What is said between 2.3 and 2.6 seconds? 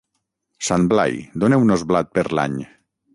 l'any.